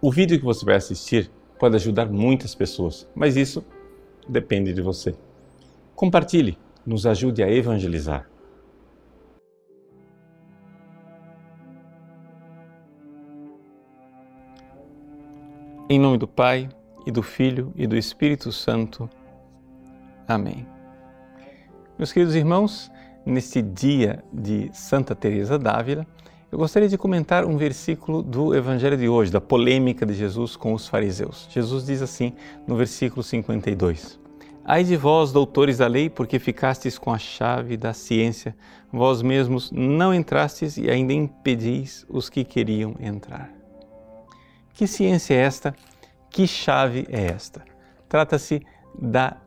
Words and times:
O 0.00 0.12
vídeo 0.12 0.38
que 0.38 0.44
você 0.44 0.64
vai 0.64 0.76
assistir 0.76 1.30
pode 1.58 1.74
ajudar 1.76 2.06
muitas 2.06 2.54
pessoas, 2.54 3.08
mas 3.14 3.36
isso 3.36 3.64
depende 4.28 4.72
de 4.72 4.82
você. 4.82 5.14
Compartilhe, 5.94 6.58
nos 6.84 7.06
ajude 7.06 7.42
a 7.42 7.50
evangelizar. 7.50 8.28
Em 15.88 15.98
nome 15.98 16.18
do 16.18 16.28
Pai, 16.28 16.68
e 17.06 17.10
do 17.12 17.22
Filho, 17.22 17.72
e 17.76 17.86
do 17.86 17.96
Espírito 17.96 18.50
Santo. 18.50 19.08
Amém. 20.26 20.66
Meus 21.96 22.12
queridos 22.12 22.34
irmãos, 22.34 22.90
neste 23.24 23.62
dia 23.62 24.22
de 24.32 24.68
Santa 24.72 25.14
Teresa 25.14 25.56
d'Ávila, 25.56 26.04
eu 26.50 26.58
gostaria 26.58 26.88
de 26.88 26.96
comentar 26.96 27.44
um 27.44 27.56
versículo 27.56 28.22
do 28.22 28.54
Evangelho 28.54 28.96
de 28.96 29.08
hoje, 29.08 29.32
da 29.32 29.40
polêmica 29.40 30.06
de 30.06 30.14
Jesus 30.14 30.54
com 30.54 30.72
os 30.72 30.86
fariseus. 30.86 31.48
Jesus 31.50 31.84
diz 31.84 32.00
assim 32.00 32.32
no 32.66 32.76
versículo 32.76 33.22
52: 33.22 34.18
Ai 34.64 34.84
de 34.84 34.96
vós, 34.96 35.32
doutores 35.32 35.78
da 35.78 35.86
lei, 35.86 36.08
porque 36.08 36.38
ficastes 36.38 36.98
com 36.98 37.12
a 37.12 37.18
chave 37.18 37.76
da 37.76 37.92
ciência, 37.92 38.56
vós 38.92 39.22
mesmos 39.22 39.72
não 39.72 40.14
entrastes 40.14 40.76
e 40.76 40.88
ainda 40.88 41.12
impedis 41.12 42.06
os 42.08 42.30
que 42.30 42.44
queriam 42.44 42.94
entrar. 43.00 43.52
Que 44.72 44.86
ciência 44.86 45.34
é 45.34 45.38
esta? 45.38 45.74
Que 46.30 46.46
chave 46.46 47.06
é 47.10 47.26
esta? 47.26 47.64
Trata-se 48.08 48.62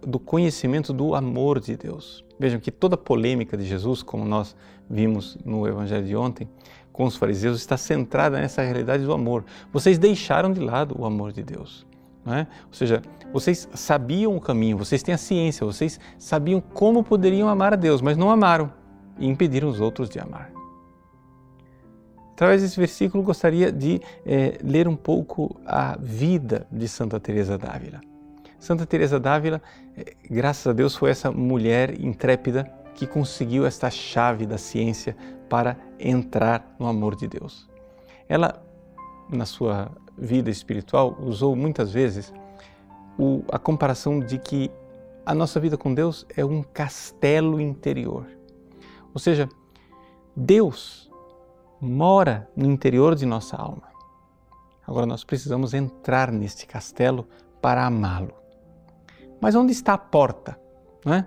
do 0.06 0.20
conhecimento 0.20 0.94
do 0.94 1.16
amor 1.16 1.60
de 1.60 1.76
Deus. 1.76 2.24
Vejam 2.40 2.60
que 2.60 2.72
toda 2.72 2.96
polêmica 2.96 3.58
de 3.58 3.66
Jesus, 3.66 4.02
como 4.02 4.24
nós 4.24 4.56
vimos 4.90 5.38
no 5.44 5.68
Evangelho 5.68 6.06
de 6.06 6.16
ontem, 6.16 6.48
com 6.92 7.06
os 7.06 7.16
fariseus, 7.16 7.58
está 7.58 7.78
centrada 7.78 8.40
nessa 8.40 8.62
realidade 8.62 9.04
do 9.04 9.14
amor. 9.14 9.46
Vocês 9.72 9.98
deixaram 9.98 10.52
de 10.52 10.60
lado 10.60 10.96
o 11.00 11.06
amor 11.06 11.32
de 11.32 11.44
Deus. 11.44 11.86
É? 12.28 12.46
Ou 12.68 12.74
seja, 12.74 13.02
vocês 13.34 13.68
sabiam 13.74 14.36
o 14.36 14.42
caminho, 14.42 14.78
vocês 14.78 15.02
têm 15.02 15.16
a 15.16 15.18
ciência, 15.18 15.66
vocês 15.66 16.00
sabiam 16.18 16.62
como 16.62 17.04
poderiam 17.04 17.48
amar 17.48 17.74
a 17.74 17.76
Deus, 17.76 18.02
mas 18.02 18.18
não 18.18 18.30
amaram 18.30 18.72
e 19.18 19.28
impediram 19.28 19.68
os 19.68 19.80
outros 19.80 20.10
de 20.10 20.20
amar. 20.20 20.52
Através 22.34 22.62
desse 22.62 22.80
versículo, 22.80 23.24
gostaria 23.24 23.72
de 23.72 24.00
é, 24.26 24.58
ler 24.64 24.88
um 24.88 24.96
pouco 24.96 25.60
a 25.66 25.98
vida 26.00 26.68
de 26.72 26.88
Santa 26.88 27.20
Teresa 27.20 27.58
d'Ávila. 27.58 28.09
Santa 28.60 28.86
Teresa 28.86 29.20
d'Ávila, 29.20 29.62
é, 29.98 30.14
graças 30.30 30.68
a 30.68 30.74
Deus, 30.74 30.96
foi 30.96 31.10
essa 31.10 31.32
mulher 31.32 32.00
intrépida 32.00 32.70
que 32.94 33.08
conseguiu 33.08 33.66
esta 33.66 33.90
chave 33.90 34.46
da 34.46 34.58
ciência 34.58 35.16
para 35.48 35.78
entrar 35.98 36.76
no 36.78 36.86
amor 36.86 37.16
de 37.16 37.28
Deus. 37.28 37.70
Ela, 38.28 38.62
na 39.30 39.46
sua 39.46 39.90
vida 40.18 40.50
espiritual, 40.50 41.18
usou 41.22 41.56
muitas 41.56 41.92
vezes 41.92 42.34
a 43.52 43.58
comparação 43.58 44.20
de 44.20 44.38
que 44.38 44.70
a 45.26 45.34
nossa 45.34 45.60
vida 45.60 45.78
com 45.78 45.94
Deus 45.94 46.26
é 46.36 46.44
um 46.44 46.62
castelo 46.62 47.60
interior. 47.60 48.26
Ou 49.14 49.20
seja, 49.20 49.48
Deus 50.36 51.10
mora 51.80 52.50
no 52.56 52.66
interior 52.66 53.16
de 53.16 53.26
nossa 53.26 53.56
alma. 53.56 53.90
Agora 54.86 55.06
nós 55.06 55.24
precisamos 55.24 55.74
entrar 55.74 56.32
neste 56.32 56.66
castelo 56.66 57.28
para 57.62 57.86
amá-lo. 57.86 58.39
Mas 59.42 59.56
onde 59.56 59.72
está 59.72 59.94
a 59.94 59.98
porta? 59.98 60.60
É? 61.06 61.24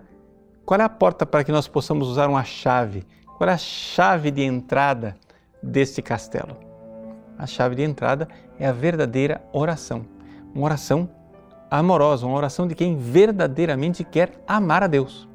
Qual 0.65 0.81
é 0.81 0.85
a 0.85 0.89
porta 0.89 1.27
para 1.27 1.43
que 1.43 1.53
nós 1.53 1.67
possamos 1.67 2.09
usar 2.09 2.29
uma 2.29 2.45
chave? 2.45 3.05
Qual 3.37 3.49
é 3.49 3.53
a 3.53 3.59
chave 3.59 4.31
de 4.31 4.43
entrada 4.43 5.17
deste 5.63 6.01
castelo? 6.01 6.57
A 7.39 7.47
chave 7.47 7.75
de 7.75 7.83
entrada 7.83 8.29
é 8.59 8.67
a 8.67 8.73
verdadeira 8.73 9.43
oração. 9.53 10.05
Uma 10.55 10.67
oração 10.67 11.09
amorosa, 11.71 12.27
uma 12.27 12.37
oração 12.37 12.69
de 12.69 12.75
quem 12.75 12.97
verdadeiramente 12.97 14.05
quer 14.05 14.31
amar 14.47 14.83
a 14.83 14.87
Deus. 14.87 15.29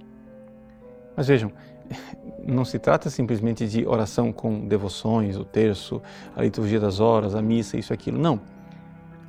Mas 1.15 1.27
vejam, 1.27 1.51
não 2.45 2.63
se 2.63 2.77
trata 2.77 3.09
simplesmente 3.09 3.67
de 3.67 3.85
oração 3.85 4.31
com 4.31 4.67
devoções, 4.67 5.35
o 5.35 5.43
terço, 5.43 6.01
a 6.35 6.41
liturgia 6.43 6.79
das 6.79 6.99
horas, 6.99 7.35
a 7.35 7.41
missa, 7.41 7.77
isso 7.77 7.91
aquilo. 7.91 8.17
Não. 8.19 8.39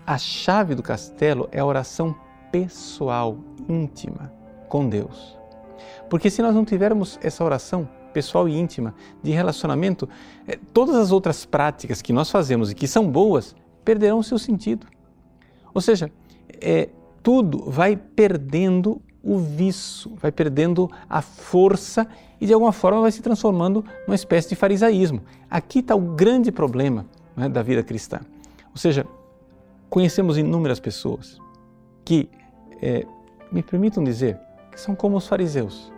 A 0.07 0.19
chave 0.19 0.75
do 0.75 0.83
castelo 0.83 1.49
é 1.51 1.61
a 1.61 1.67
oração 1.67 2.15
pessoal, 2.51 3.39
íntima 3.69 4.33
com 4.69 4.89
Deus. 4.89 5.37
Porque 6.09 6.31
se 6.31 6.43
nós 6.43 6.55
não 6.55 6.65
tivermos 6.65 7.19
essa 7.23 7.45
oração 7.45 7.89
pessoal 8.13 8.49
e 8.49 8.57
íntima 8.57 8.95
de 9.23 9.31
relacionamento, 9.31 10.09
eh, 10.47 10.59
todas 10.73 10.97
as 10.97 11.13
outras 11.13 11.45
práticas 11.45 12.03
que 12.03 12.13
nós 12.13 12.31
fazemos 12.31 12.71
e 12.71 12.75
que 12.75 12.89
são 12.89 13.09
boas 13.09 13.55
perderão 13.85 14.23
seu 14.23 14.39
sentido. 14.39 14.87
Ou 15.73 15.81
seja, 15.81 16.11
é, 16.61 16.89
tudo 17.23 17.71
vai 17.71 17.97
perdendo 17.97 19.01
o 19.23 19.39
vício, 19.39 20.15
vai 20.17 20.33
perdendo 20.33 20.91
a 21.09 21.21
força 21.21 22.07
e 22.41 22.47
de 22.47 22.53
alguma 22.53 22.73
forma 22.73 23.01
vai 23.01 23.13
se 23.13 23.21
transformando 23.21 23.85
numa 24.07 24.15
espécie 24.15 24.49
de 24.49 24.57
farisaísmo. 24.57 25.23
Aqui 25.51 25.81
está 25.81 25.95
o 25.95 26.01
grande 26.01 26.51
problema 26.51 27.07
né, 27.37 27.49
da 27.49 27.63
vida 27.63 27.83
cristã. 27.83 28.21
Ou 28.71 28.77
seja, 28.77 29.07
conhecemos 29.91 30.39
inúmeras 30.39 30.81
pessoas 30.81 31.39
que, 32.05 32.29
é, 32.83 33.07
me 33.51 33.63
permitam 33.63 34.03
dizer, 34.03 34.39
que 34.71 34.81
são 34.81 34.95
como 34.95 35.17
os 35.17 35.27
fariseus, 35.27 35.93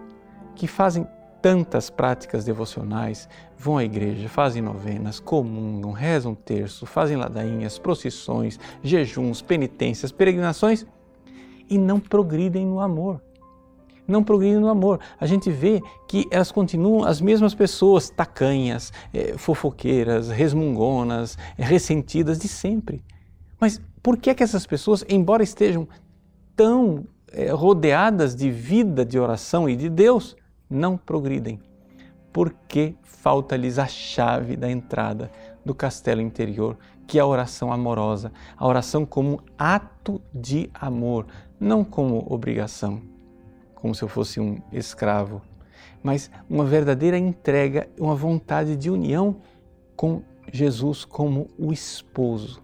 que 0.55 0.67
fazem 0.67 1.07
tantas 1.41 1.89
práticas 1.89 2.45
devocionais, 2.45 3.29
vão 3.57 3.79
à 3.79 3.85
igreja, 3.85 4.29
fazem 4.29 4.63
novenas, 4.63 5.19
comungam, 5.19 5.93
rezam 5.93 6.35
terço, 6.35 6.87
fazem 6.87 7.17
ladainhas, 7.17 7.79
procissões, 7.79 8.59
jejuns, 8.83 9.41
penitências, 9.43 10.13
peregrinações 10.13 10.87
e 11.69 11.79
não 11.79 11.99
progridem 11.99 12.67
no 12.67 12.81
amor. 12.81 13.23
Não 14.07 14.25
progridem 14.25 14.59
no 14.59 14.69
amor. 14.69 14.99
A 15.21 15.27
gente 15.27 15.51
vê 15.51 15.81
que 16.09 16.27
elas 16.31 16.51
continuam 16.51 17.05
as 17.05 17.21
mesmas 17.21 17.55
pessoas, 17.55 18.11
tacanhas, 18.11 18.93
é, 19.15 19.39
fofoqueiras, 19.39 20.29
resmungonas, 20.29 21.39
ressentidas 21.57 22.39
de 22.39 22.49
sempre. 22.49 23.05
Mas 23.61 23.81
por 24.03 24.17
que, 24.17 24.31
é 24.31 24.35
que 24.35 24.43
essas 24.43 24.67
pessoas, 24.67 25.05
embora 25.09 25.45
estejam 25.45 25.87
tão 26.61 27.07
é, 27.33 27.51
rodeadas 27.53 28.37
de 28.37 28.51
vida, 28.51 29.03
de 29.03 29.19
oração 29.19 29.67
e 29.67 29.75
de 29.75 29.89
Deus, 29.89 30.37
não 30.69 30.95
progridem? 30.95 31.59
Porque 32.31 32.95
falta-lhes 33.03 33.79
a 33.79 33.87
chave 33.87 34.59
da 34.59 34.71
entrada 34.71 35.31
do 35.65 35.75
castelo 35.75 36.21
interior, 36.21 36.77
que 37.07 37.19
é 37.19 37.23
a 37.23 37.27
oração 37.27 37.73
amorosa, 37.73 38.31
a 38.59 38.67
oração 38.67 39.07
como 39.07 39.41
ato 39.59 40.21
de 40.35 40.69
amor, 40.75 41.25
não 41.59 41.83
como 41.83 42.27
obrigação, 42.31 43.01
como 43.75 43.95
se 43.95 44.03
eu 44.03 44.09
fosse 44.09 44.39
um 44.39 44.59
escravo, 44.71 45.41
mas 46.03 46.31
uma 46.47 46.67
verdadeira 46.67 47.17
entrega, 47.17 47.89
uma 47.99 48.15
vontade 48.15 48.77
de 48.77 48.91
união 48.91 49.37
com 49.97 50.21
Jesus 50.53 51.07
como 51.07 51.49
o 51.59 51.73
esposo. 51.73 52.61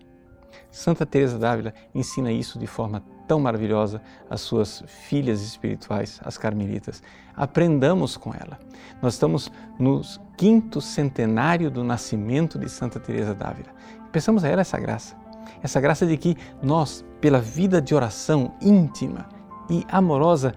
Santa 0.76 1.06
Teresa 1.06 1.38
d'Ávila 1.38 1.72
ensina 1.94 2.30
isso 2.30 2.58
de 2.58 2.66
forma 2.66 3.02
tão 3.26 3.40
maravilhosa 3.40 4.00
às 4.28 4.42
suas 4.42 4.84
filhas 4.86 5.40
espirituais, 5.42 6.20
as 6.24 6.36
carmelitas. 6.36 7.02
Aprendamos 7.34 8.16
com 8.16 8.32
ela. 8.32 8.58
Nós 9.00 9.14
estamos 9.14 9.50
no 9.78 10.02
quinto 10.36 10.80
centenário 10.80 11.70
do 11.70 11.82
nascimento 11.82 12.58
de 12.58 12.68
Santa 12.68 13.00
Teresa 13.00 13.34
d'Ávila. 13.34 13.70
Peçamos 14.12 14.44
a 14.44 14.48
ela 14.48 14.60
essa 14.60 14.78
graça 14.78 15.16
essa 15.62 15.80
graça 15.80 16.06
de 16.06 16.16
que 16.16 16.36
nós, 16.62 17.04
pela 17.20 17.40
vida 17.40 17.80
de 17.80 17.94
oração 17.94 18.54
íntima 18.60 19.28
e 19.70 19.84
amorosa, 19.88 20.54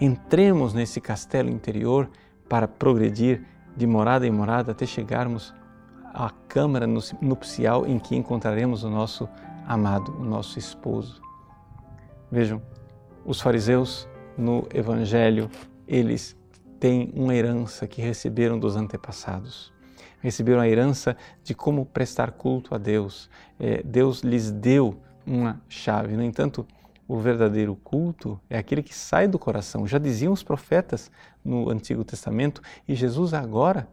entremos 0.00 0.74
nesse 0.74 1.00
castelo 1.00 1.50
interior 1.50 2.10
para 2.48 2.68
progredir 2.68 3.44
de 3.76 3.86
morada 3.86 4.26
em 4.26 4.30
morada 4.30 4.72
até 4.72 4.84
chegarmos 4.84 5.54
à 6.12 6.30
câmara 6.48 6.86
nupcial 7.20 7.86
em 7.86 7.98
que 7.98 8.14
encontraremos 8.14 8.84
o 8.84 8.90
nosso 8.90 9.28
amado, 9.66 10.14
o 10.18 10.24
nosso 10.24 10.58
esposo. 10.58 11.20
Vejam, 12.30 12.62
os 13.24 13.40
fariseus 13.40 14.08
no 14.36 14.66
Evangelho, 14.72 15.50
eles 15.86 16.36
têm 16.80 17.12
uma 17.14 17.34
herança 17.34 17.86
que 17.86 18.00
receberam 18.00 18.58
dos 18.58 18.76
antepassados 18.76 19.72
receberam 20.22 20.60
a 20.60 20.68
herança 20.68 21.16
de 21.42 21.54
como 21.54 21.84
prestar 21.84 22.30
culto 22.32 22.74
a 22.74 22.78
Deus. 22.78 23.28
É, 23.58 23.82
Deus 23.82 24.20
lhes 24.20 24.50
deu 24.50 24.96
uma 25.26 25.60
chave. 25.68 26.16
No 26.16 26.22
entanto, 26.22 26.66
o 27.08 27.18
verdadeiro 27.18 27.74
culto 27.74 28.40
é 28.48 28.56
aquele 28.56 28.82
que 28.82 28.94
sai 28.94 29.26
do 29.26 29.38
coração. 29.38 29.86
Já 29.86 29.98
diziam 29.98 30.32
os 30.32 30.42
profetas 30.42 31.10
no 31.44 31.68
Antigo 31.68 32.04
Testamento 32.04 32.62
e 32.86 32.94
Jesus 32.94 33.34
agora, 33.34 33.88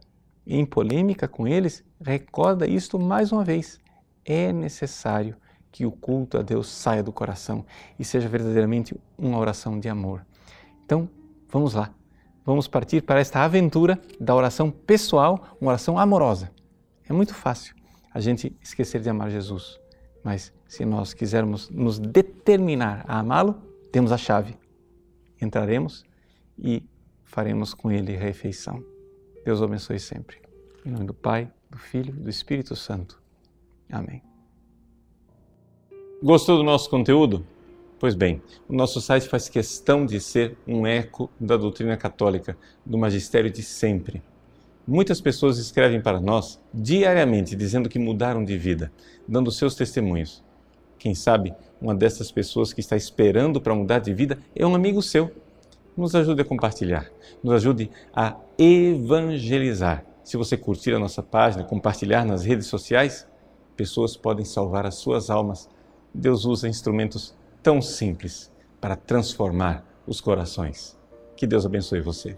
em 0.45 0.65
polêmica 0.65 1.27
com 1.27 1.48
eles, 1.48 1.83
recorda 2.00 2.68
isto 2.68 3.00
mais 3.00 3.31
uma 3.31 3.44
vez. 3.44 3.80
É 4.24 4.54
necessário 4.54 5.36
que 5.71 5.86
o 5.86 5.92
culto 5.92 6.38
a 6.38 6.42
Deus 6.42 6.68
saia 6.68 7.04
do 7.04 7.12
coração 7.12 7.66
e 7.98 8.04
seja 8.04 8.27
verdadeiramente 8.27 8.95
uma 9.18 9.38
oração 9.38 9.80
de 9.80 9.88
amor. 9.88 10.25
Então, 10.83 11.10
vamos 11.50 11.74
lá 11.74 11.94
vamos 12.50 12.68
partir 12.68 13.04
para 13.04 13.19
esta 13.19 13.44
aventura 13.44 14.01
da 14.19 14.33
oração 14.33 14.71
pessoal, 14.71 15.56
uma 15.62 15.69
oração 15.69 16.00
amorosa. 16.00 16.51
É 17.07 17.13
muito 17.13 17.36
fácil 17.36 17.75
a 18.12 18.19
gente 18.19 18.57
esquecer 18.60 19.01
de 19.01 19.10
amar 19.10 19.30
Jesus. 19.30 19.80
Mas 20.24 20.51
se 20.68 20.83
nós 20.83 21.13
quisermos 21.13 21.69
nos 21.69 22.00
determinar 22.00 23.06
a 23.07 23.19
amá-lo, 23.19 23.62
temos 23.92 24.12
a 24.12 24.18
chave. 24.18 24.57
Entraremos 25.39 26.04
e 26.57 26.83
faremos 27.24 27.75
com 27.75 27.92
ele 27.92 28.15
refeição. 28.15 28.83
Deus 29.45 29.62
abençoe 29.62 30.00
sempre. 30.00 30.38
Em 30.83 30.89
nome 30.89 31.06
do 31.06 31.13
Pai, 31.13 31.51
do 31.69 31.77
Filho 31.77 32.15
e 32.15 32.19
do 32.19 32.30
Espírito 32.31 32.75
Santo. 32.75 33.22
Amém. 33.92 34.28
Gostou 36.21 36.57
do 36.57 36.63
nosso 36.66 36.89
conteúdo? 36.89 37.48
Pois 37.98 38.13
bem, 38.13 38.42
o 38.68 38.74
nosso 38.74 39.00
site 39.00 39.30
faz 39.30 39.48
questão 39.48 40.06
de 40.06 40.19
ser 40.19 40.57
um 40.68 40.86
eco 40.86 41.30
da 41.39 41.56
doutrina 41.56 41.95
católica, 41.95 42.57
do 42.86 42.98
magistério 42.98 43.50
de 43.50 43.63
sempre. 43.63 44.21
Muitas 44.86 45.21
pessoas 45.21 45.57
escrevem 45.57 46.01
para 46.01 46.19
nós 46.19 46.60
diariamente 46.74 47.56
dizendo 47.56 47.88
que 47.88 47.98
mudaram 47.98 48.44
de 48.44 48.57
vida, 48.57 48.92
dando 49.25 49.50
seus 49.50 49.75
testemunhos. 49.75 50.44
Quem 50.98 51.16
sabe 51.16 51.54
uma 51.81 51.95
dessas 51.95 52.30
pessoas 52.30 52.74
que 52.74 52.81
está 52.81 52.98
esperando 52.98 53.62
para 53.62 53.74
mudar 53.74 54.00
de 54.00 54.13
vida 54.13 54.38
é 54.54 54.68
um 54.68 54.75
amigo 54.75 55.01
seu. 55.01 55.31
Nos 55.95 56.13
ajude 56.15 56.42
a 56.42 56.45
compartilhar, 56.45 57.10
nos 57.42 57.54
ajude 57.54 57.89
a 58.13 58.36
evangelizar. 58.57 60.04
Se 60.22 60.36
você 60.36 60.57
curtir 60.57 60.94
a 60.94 61.00
nossa 61.00 61.24
página, 61.24 61.63
compartilhar 61.63 62.25
nas 62.25 62.44
redes 62.44 62.68
sociais, 62.68 63.25
pessoas 63.77 64.18
podem 64.18 64.44
salvar 64.44 64.86
as 64.86 64.95
suas 64.95 65.30
almas. 65.30 65.69
Deus 66.13 66.45
usa 66.45 66.67
instrumentos 66.67 67.35
tão 67.61 67.81
simples 67.81 68.51
para 68.79 68.95
transformar 68.95 69.85
os 70.07 70.21
corações. 70.21 70.97
Que 71.35 71.45
Deus 71.45 71.65
abençoe 71.65 72.01
você. 72.01 72.38